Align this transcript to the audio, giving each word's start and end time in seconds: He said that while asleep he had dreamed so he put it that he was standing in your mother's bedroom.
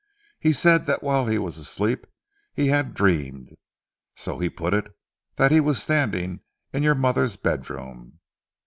He 0.39 0.51
said 0.51 0.87
that 0.87 1.03
while 1.03 1.27
asleep 1.27 2.07
he 2.55 2.69
had 2.69 2.95
dreamed 2.95 3.55
so 4.15 4.39
he 4.39 4.49
put 4.49 4.73
it 4.73 4.91
that 5.35 5.51
he 5.51 5.59
was 5.59 5.79
standing 5.79 6.39
in 6.73 6.81
your 6.81 6.95
mother's 6.95 7.35
bedroom. 7.35 8.17